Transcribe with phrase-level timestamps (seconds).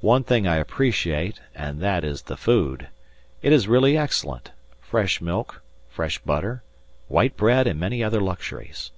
[0.00, 2.88] One thing I appreciate, and that is the food;
[3.42, 6.62] it is really excellent: fresh milk, fresh butter,
[7.08, 8.90] white bread and many other luxuries.